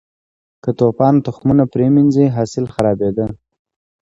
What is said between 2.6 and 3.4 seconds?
خرابېده.